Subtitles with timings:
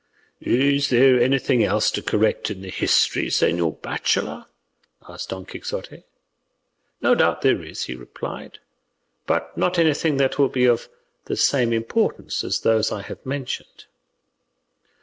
[0.39, 4.47] "Is there anything else to correct in the history, señor bachelor?"
[5.07, 6.01] asked Don Quixote.
[7.03, 8.59] "No doubt there is," replied he;
[9.27, 10.89] "but not anything that will be of
[11.25, 13.85] the same importance as those I have mentioned."